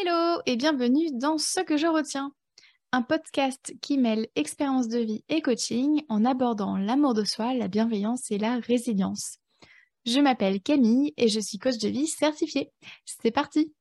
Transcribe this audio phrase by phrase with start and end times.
[0.00, 2.32] Hello et bienvenue dans Ce que je retiens,
[2.92, 7.68] un podcast qui mêle expérience de vie et coaching en abordant l'amour de soi, la
[7.68, 9.38] bienveillance et la résilience.
[10.04, 12.70] Je m'appelle Camille et je suis coach de vie certifiée.
[13.06, 13.72] C'est parti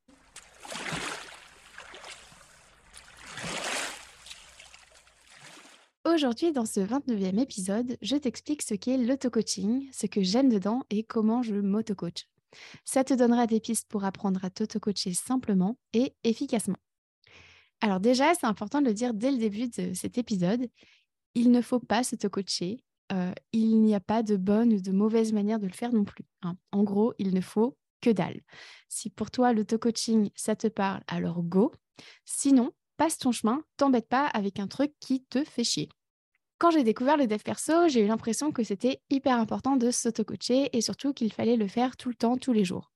[6.06, 11.04] Aujourd'hui, dans ce 29e épisode, je t'explique ce qu'est l'auto-coaching, ce que j'aime dedans et
[11.04, 12.28] comment je m'auto-coach.
[12.86, 16.78] Ça te donnera des pistes pour apprendre à t'auto-coacher simplement et efficacement.
[17.82, 20.68] Alors déjà, c'est important de le dire dès le début de cet épisode,
[21.36, 22.84] il ne faut pas s'auto-coacher.
[23.14, 26.04] Euh, il n'y a pas de bonne ou de mauvaise manière de le faire non
[26.04, 26.26] plus.
[26.42, 26.58] Hein.
[26.72, 28.42] En gros, il ne faut que dalle.
[28.90, 31.72] Si pour toi l'auto-coaching, ça te parle, alors go.
[32.26, 35.90] Sinon, passe ton chemin, t'embête pas avec un truc qui te fait chier.
[36.60, 40.76] Quand j'ai découvert le dev perso, j'ai eu l'impression que c'était hyper important de s'auto-coacher
[40.76, 42.92] et surtout qu'il fallait le faire tout le temps, tous les jours.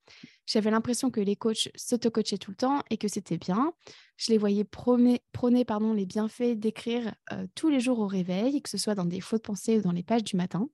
[0.47, 3.71] J'avais l'impression que les coachs s'auto-coachaient tout le temps et que c'était bien.
[4.17, 5.21] Je les voyais prôner,
[5.67, 9.21] pardon, les bienfaits d'écrire euh, tous les jours au réveil, que ce soit dans des
[9.21, 10.67] fautes pensées ou dans les pages du matin.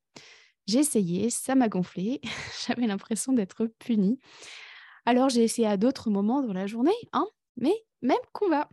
[0.65, 2.21] J'ai essayé, ça m'a gonflé.
[2.65, 4.17] J'avais l'impression d'être punie.
[5.05, 7.27] Alors j'ai essayé à d'autres moments dans la journée, hein,
[7.57, 8.69] mais même qu'on va.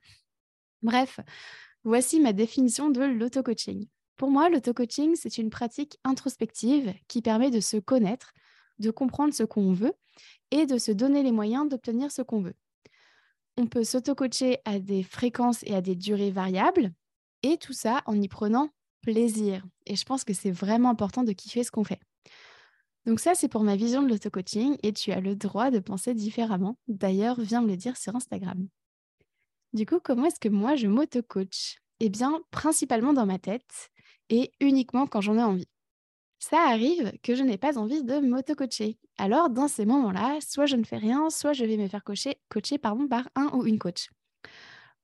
[0.82, 1.18] Bref,
[1.82, 3.88] voici ma définition de l'auto-coaching.
[4.16, 8.32] Pour moi, l'auto-coaching, c'est une pratique introspective qui permet de se connaître,
[8.78, 9.94] de comprendre ce qu'on veut
[10.50, 12.54] et de se donner les moyens d'obtenir ce qu'on veut.
[13.56, 16.92] On peut s'auto-coacher à des fréquences et à des durées variables,
[17.42, 18.70] et tout ça en y prenant
[19.02, 19.64] plaisir.
[19.86, 22.00] Et je pense que c'est vraiment important de kiffer ce qu'on fait.
[23.06, 26.14] Donc ça, c'est pour ma vision de l'auto-coaching, et tu as le droit de penser
[26.14, 26.78] différemment.
[26.88, 28.66] D'ailleurs, viens me le dire sur Instagram.
[29.72, 31.78] Du coup, comment est-ce que moi, je m'auto-coach?
[32.00, 33.90] Eh bien, principalement dans ma tête,
[34.34, 35.68] et uniquement quand j'en ai envie.
[36.40, 38.98] Ça arrive que je n'ai pas envie de m'auto-coacher.
[39.16, 42.36] Alors, dans ces moments-là, soit je ne fais rien, soit je vais me faire coacher,
[42.48, 44.10] coacher pardon, par un ou une coach.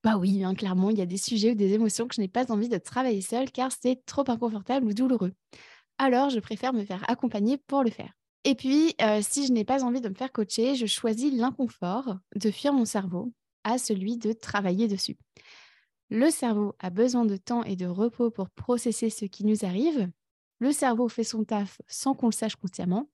[0.03, 2.27] Bah oui, hein, clairement, il y a des sujets ou des émotions que je n'ai
[2.27, 5.31] pas envie de travailler seule car c'est trop inconfortable ou douloureux.
[5.97, 8.11] Alors, je préfère me faire accompagner pour le faire.
[8.43, 12.17] Et puis, euh, si je n'ai pas envie de me faire coacher, je choisis l'inconfort
[12.35, 13.31] de fuir mon cerveau
[13.63, 15.17] à celui de travailler dessus.
[16.13, 20.11] Le cerveau a besoin de temps et de repos pour processer ce qui nous arrive.
[20.59, 23.09] Le cerveau fait son taf sans qu'on le sache consciemment.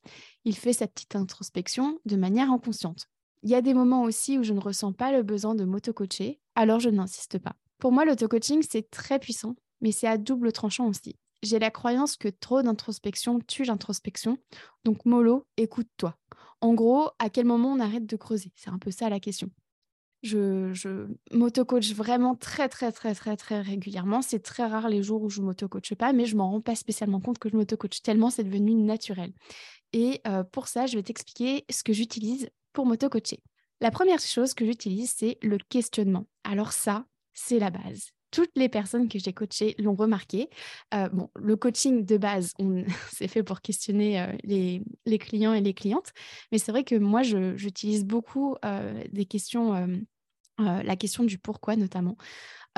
[0.45, 3.05] Il fait sa petite introspection de manière inconsciente.
[3.43, 6.39] Il y a des moments aussi où je ne ressens pas le besoin de m'auto-coacher,
[6.55, 7.55] alors je n'insiste pas.
[7.77, 11.17] Pour moi, l'auto-coaching, c'est très puissant, mais c'est à double tranchant aussi.
[11.43, 14.39] J'ai la croyance que trop d'introspection tue l'introspection.
[14.85, 16.17] Donc, mollo, écoute-toi.
[16.61, 18.51] En gros, à quel moment on arrête de creuser?
[18.55, 19.51] C'est un peu ça la question.
[20.23, 24.21] Je, m'auto-coach vraiment très, très, très, très, très régulièrement.
[24.21, 26.75] C'est très rare les jours où je ne m'auto-coache pas, mais je m'en rends pas
[26.75, 29.31] spécialement compte que je m'auto-coach tellement c'est devenu naturel.
[29.93, 33.41] Et euh, pour ça, je vais t'expliquer ce que j'utilise pour m'auto-coacher.
[33.79, 36.25] La première chose que j'utilise, c'est le questionnement.
[36.43, 38.16] Alors ça, c'est la base.
[38.31, 40.49] Toutes les personnes que j'ai coachées l'ont remarqué.
[40.93, 42.53] Euh, bon, le coaching de base,
[43.11, 46.11] c'est fait pour questionner euh, les, clients et les clientes,
[46.51, 48.55] mais c'est vrai que moi, j'utilise beaucoup
[49.11, 49.97] des questions
[50.59, 52.17] euh, la question du pourquoi notamment,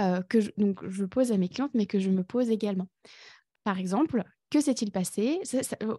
[0.01, 2.87] euh, que je, donc je pose à mes clientes, mais que je me pose également.
[3.63, 5.39] Par exemple, que s'est-il passé?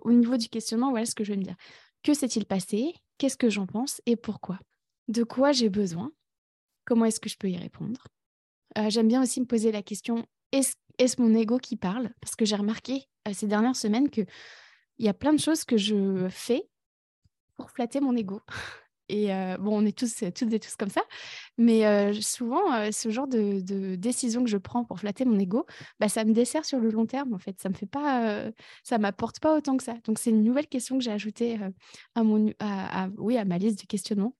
[0.02, 1.56] Au niveau du questionnement, voilà ce que je veux me dire.
[2.02, 2.92] Que s'est-il passé?
[3.16, 4.02] Qu'est-ce que j'en pense?
[4.06, 4.58] Et pourquoi?
[5.08, 6.12] De quoi j'ai besoin?
[6.84, 8.04] Comment est-ce que je peux y répondre?
[8.78, 12.10] Euh, J'aime bien aussi me poser la question est-ce mon ego qui parle?
[12.20, 14.26] Parce que j'ai remarqué ces dernières semaines qu'il
[14.98, 16.68] y a plein de choses que je fais
[17.56, 18.40] pour flatter mon ego.
[19.08, 21.02] Et bon, on est tous, toutes et tous comme ça.
[21.58, 25.66] Mais souvent, ce genre de, de, décision que je prends pour flatter mon ego,
[25.98, 27.60] bah, ça me dessert sur le long terme, en fait.
[27.60, 28.44] Ça me fait pas,
[28.84, 29.94] ça m'apporte pas autant que ça.
[30.04, 31.58] Donc, c'est une nouvelle question que j'ai ajoutée
[32.14, 34.36] à, mon, à, oui, à ma liste de questionnements.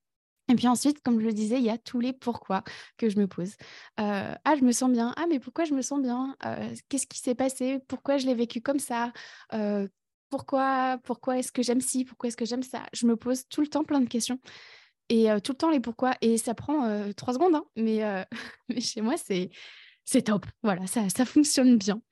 [0.50, 2.64] Et puis ensuite, comme je le disais, il y a tous les pourquoi
[2.96, 3.54] que je me pose.
[3.96, 5.14] ah, je me sens bien.
[5.16, 6.36] Ah, mais pourquoi je me sens bien?
[6.88, 7.78] Qu'est-ce qui s'est passé?
[7.86, 9.12] Pourquoi je l'ai vécu comme ça?
[10.28, 13.60] Pourquoi, pourquoi est-ce que j'aime ci, pourquoi est-ce que j'aime ça Je me pose tout
[13.60, 14.40] le temps plein de questions.
[15.08, 16.14] Et tout le temps les pourquoi.
[16.20, 18.00] Et ça prend trois secondes, hein, mais,
[18.68, 19.50] mais, chez moi, c'est,
[20.22, 20.46] top.
[20.64, 22.02] Voilà, ça, ça fonctionne bien.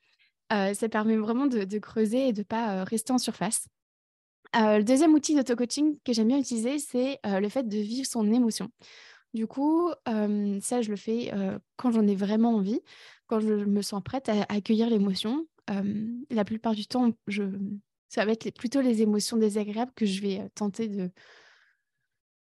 [0.50, 3.67] ça permet vraiment de, creuser et de ne pas rester en surface.
[4.55, 8.71] Le deuxième outil d'auto-coaching que j'aime bien utiliser, c'est le fait de vivre son émotion.
[9.35, 11.33] Du coup, ça, je le fais
[11.77, 12.81] quand j'en ai vraiment envie,
[13.27, 15.47] quand je me sens prête à accueillir l'émotion.
[16.31, 17.45] la plupart du temps, je,
[18.09, 21.11] ça va être plutôt les émotions désagréables que je vais tenter de,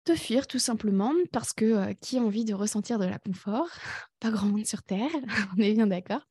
[0.07, 3.69] de fuir tout simplement parce que qui a envie de ressentir de la confort?
[4.21, 5.11] Pas grand monde sur Terre,
[5.57, 6.23] on est bien d'accord.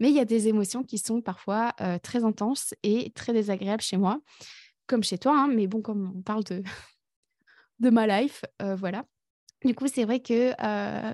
[0.00, 1.72] Mais il y a des émotions qui sont parfois
[2.02, 4.20] très intenses et très désagréables chez moi,
[4.92, 5.44] comme chez toi.
[5.44, 6.62] Hein, mais bon, comme on parle de,
[7.80, 8.44] de ma life,
[8.76, 9.06] voilà.
[9.64, 10.52] Du coup, c'est vrai que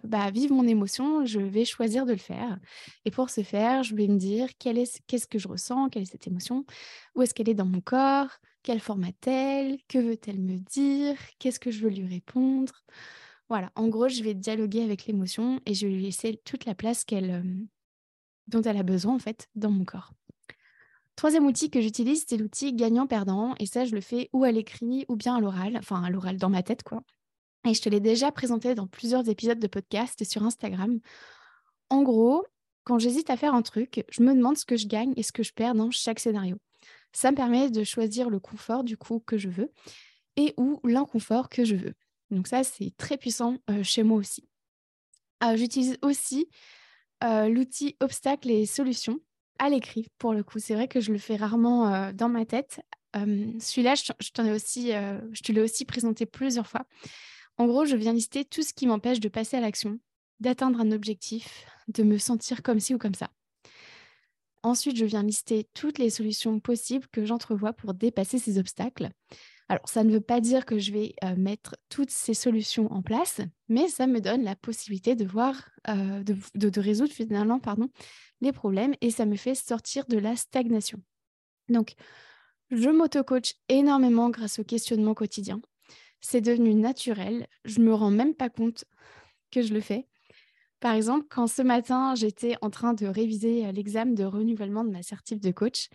[0.07, 2.59] bah, vivre mon émotion, je vais choisir de le faire.
[3.05, 6.27] Et pour ce faire, je vais me dire qu'est-ce que je ressens, quelle est cette
[6.27, 6.65] émotion,
[7.15, 8.31] où est-ce qu'elle est dans mon corps,
[8.63, 12.73] quelle forme a-t-elle, que veut-elle me dire, qu'est-ce que je veux lui répondre?
[13.49, 16.75] Voilà, en gros, je vais dialoguer avec l'émotion et je vais lui laisser toute la
[16.75, 17.45] place qu'elle,
[18.47, 20.13] dont elle a besoin en fait dans mon corps.
[21.19, 23.57] Troisième outil que j'utilise, c'est l'outil gagnant-perdant.
[23.59, 26.37] Et ça, je le fais ou à l'écrit ou bien à l'oral, enfin à l'oral
[26.37, 27.03] dans ma tête, quoi.
[27.67, 31.01] Et je te l'ai déjà présenté dans plusieurs épisodes de podcast et sur Instagram.
[31.91, 32.47] En gros,
[32.85, 35.33] quand j'hésite à faire un truc, je me demande ce que je gagne et ce
[35.33, 36.57] que je perds dans chaque scénario.
[37.13, 39.73] Ça me permet de choisir le confort du coup que je veux
[40.37, 41.95] et ou l'inconfort que je veux.
[42.31, 44.49] Donc ça, c'est très puissant euh, chez moi aussi.
[45.43, 46.49] Euh, j'utilise aussi
[47.25, 49.19] euh, l'outil obstacles et solutions
[49.59, 50.59] à l'écrit pour le coup.
[50.59, 52.81] C'est vrai que je le fais rarement dans ma tête.
[53.15, 56.85] Celui-là, je, je, aussi, je te l'ai aussi présenté plusieurs fois.
[57.57, 59.99] En gros, je viens lister tout ce qui m'empêche de passer à l'action,
[60.41, 63.31] d'atteindre un objectif, de me sentir comme ci ou comme ça.
[64.63, 69.11] Ensuite, je viens lister toutes les solutions possibles que j'entrevois pour dépasser ces obstacles.
[69.69, 73.03] Alors, ça ne veut pas dire que je vais euh, mettre toutes ces solutions en
[73.03, 77.91] place, mais ça me donne la possibilité de voir, euh, de, résoudre finalement pardon,
[78.41, 81.03] les problèmes et ça me fait sortir de la stagnation.
[81.69, 81.95] Donc,
[82.71, 85.61] je m'auto-coach énormément grâce au questionnement quotidien
[86.21, 87.47] c'est devenu naturel.
[87.65, 88.85] Je me rends même pas compte
[89.51, 90.07] que je le fais.
[90.81, 94.91] Par exemple, quand ce matin, j'étais en train de réviser euh, l'examen de renouvellement de
[94.91, 95.89] ma certif de coach,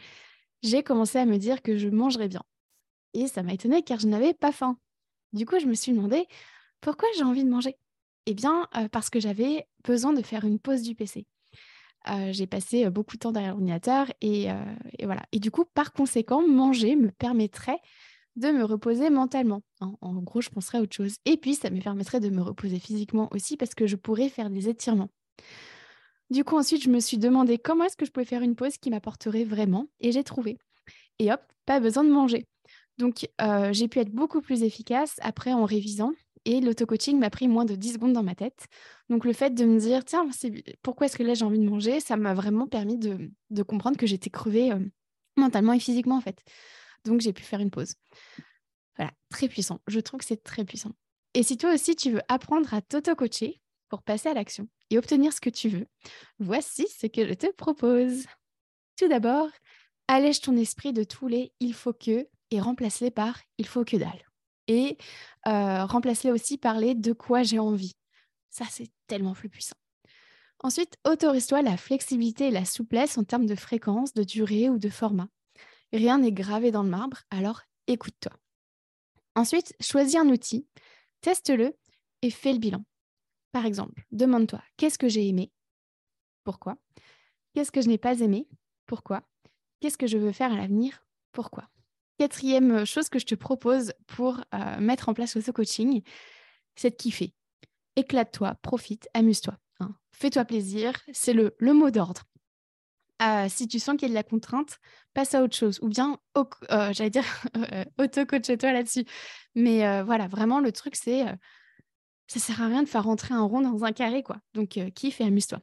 [0.62, 2.44] j'ai commencé à me dire que je mangerais bien.
[3.14, 4.78] Et ça m'a étonnée car je n'avais pas faim.
[5.34, 6.26] Du coup, je me suis demandé
[6.82, 7.76] pourquoi j'ai envie de manger?
[8.26, 11.26] Eh bien, euh, parce que j'avais besoin de faire une pause du PC.
[12.10, 14.50] Euh, j'ai passé beaucoup de temps derrière l'ordinateur et,
[15.04, 15.24] voilà.
[15.32, 17.80] Et du coup, par conséquent, manger me permettrait
[18.36, 19.62] de me reposer mentalement.
[19.80, 21.16] En, gros, je penserais à autre chose.
[21.26, 24.50] Et puis, ça me permettrait de me reposer physiquement aussi parce que je pourrais faire
[24.50, 25.10] des étirements.
[26.30, 28.78] Du coup, ensuite, je me suis demandé comment est-ce que je pouvais faire une pause
[28.78, 30.58] qui m'apporterait vraiment et j'ai trouvé.
[31.20, 32.48] Et hop, pas besoin de manger.
[32.98, 33.28] Donc,
[33.72, 36.12] j'ai pu être beaucoup plus efficace après en révisant
[36.46, 38.68] et l'auto-coaching m'a pris moins de 10 secondes dans ma tête.
[39.10, 40.28] Donc, le fait de me dire, tiens,
[40.82, 44.06] pourquoi est-ce que là j'ai envie de manger, ça m'a vraiment permis de, comprendre que
[44.06, 44.72] j'étais crevée
[45.38, 46.44] mentalement et physiquement en fait.
[47.06, 47.96] Donc, j'ai pu faire une pause.
[48.98, 49.80] Voilà, très puissant.
[49.88, 50.92] Je trouve que c'est très puissant.
[51.34, 53.60] Et si toi aussi, tu veux apprendre à t'auto-coacher
[53.90, 55.88] pour passer à l'action et obtenir ce que tu veux,
[56.40, 58.26] voici ce que je te propose.
[59.00, 59.50] Tout d'abord,
[60.08, 63.98] allège ton esprit de tous les il faut que et remplace-les par il faut que
[63.98, 64.26] dalle.
[64.68, 64.98] Et
[65.48, 67.94] euh, remplace-les aussi par les de quoi j'ai envie.
[68.50, 69.76] Ça, c'est tellement plus puissant.
[70.60, 74.90] Ensuite, autorise-toi la flexibilité et la souplesse en termes de fréquence, de durée ou de
[74.90, 75.28] format.
[75.92, 78.32] Rien n'est gravé dans le marbre, alors écoute-toi.
[79.36, 80.68] Ensuite, choisis un outil,
[81.22, 81.76] teste-le
[82.22, 82.86] et fais le bilan.
[83.52, 85.52] Par exemple, demande-toi qu'est-ce que j'ai aimé?
[86.44, 86.78] Pourquoi?
[87.54, 88.48] Qu'est-ce que je n'ai pas aimé?
[88.86, 89.24] Pourquoi?
[89.80, 91.06] Qu'est-ce que je veux faire à l'avenir?
[91.34, 91.68] Pourquoi?
[92.24, 96.04] Quatrième chose que je te propose pour euh, mettre en place ce coaching,
[96.74, 97.34] c'est de kiffer.
[97.98, 99.58] Éclate-toi, profite, amuse-toi.
[99.82, 99.94] Hein.
[100.14, 102.24] Fais-toi plaisir, c'est le, mot d'ordre
[103.50, 104.80] si tu sens qu'il y a de la contrainte,
[105.14, 105.80] passe à autre chose.
[105.82, 107.26] Ou bien, euh, j'allais dire,
[107.58, 109.04] euh, auto-coach-toi là-dessus.
[109.56, 111.26] Mais euh, voilà, vraiment, le truc, c'est
[112.28, 114.38] ça sert à rien de faire rentrer un rond dans un carré, quoi.
[114.54, 115.60] Donc, kiffe et amuse-toi.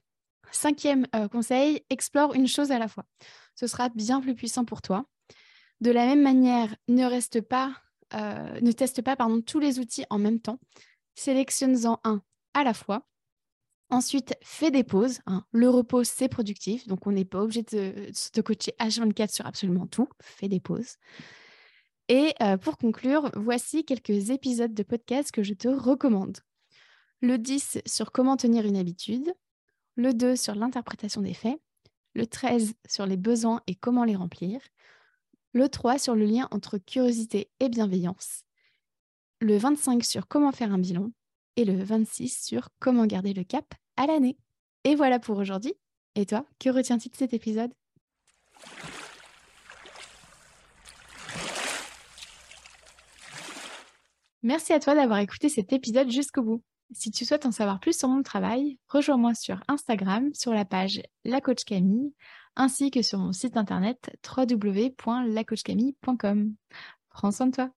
[0.52, 3.04] Cinquième conseil, explore une chose à la fois.
[3.54, 5.06] Ce sera bien plus puissant pour toi.
[5.80, 7.74] De la même manière, ne reste pas,
[8.12, 10.58] ne teste pas tous les outils en même temps.
[11.14, 12.22] Sélectionne-en un
[12.54, 13.06] à la fois
[13.90, 15.18] Ensuite, fais des pauses.
[15.26, 15.44] Hein.
[15.50, 16.86] Le repos, c'est productif.
[16.86, 20.08] Donc, on n'est pas obligé de se coacher H24 sur absolument tout.
[20.22, 20.96] Fais des pauses.
[22.08, 26.38] Et euh, pour conclure, voici quelques épisodes de podcast que je te recommande.
[27.20, 29.34] Le 10 sur comment tenir une habitude.
[29.96, 31.60] Le 2 sur l'interprétation des faits.
[32.14, 34.60] Le 13 sur les besoins et comment les remplir.
[35.52, 38.44] Le 3 sur le lien entre curiosité et bienveillance.
[39.40, 41.10] Le 25 sur comment faire un bilan
[41.56, 44.36] et le 26 sur comment garder le cap à l'année.
[44.84, 45.74] Et voilà pour aujourd'hui.
[46.14, 47.72] Et toi, que retiens-tu de cet épisode?
[54.44, 56.62] Merci à toi d'avoir écouté cet épisode jusqu'au bout.
[56.92, 61.02] Si tu souhaites en savoir plus sur mon travail, rejoins-moi sur Instagram sur la page
[61.24, 62.12] La Coach Camille
[62.56, 66.54] ainsi que sur mon site internet www.lacoachcamille.com.
[67.10, 67.70] Prends soin de toi.